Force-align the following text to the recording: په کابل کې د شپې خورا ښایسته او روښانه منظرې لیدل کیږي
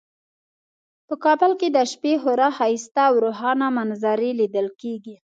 په 1.07 1.13
کابل 1.25 1.51
کې 1.59 1.67
د 1.75 1.77
شپې 1.91 2.13
خورا 2.21 2.49
ښایسته 2.57 3.01
او 3.09 3.13
روښانه 3.25 3.67
منظرې 3.77 4.31
لیدل 4.39 4.67
کیږي 4.81 5.15